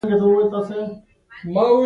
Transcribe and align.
ژاوله 0.09 0.45
مه 0.51 0.61
ژویه! 0.67 1.77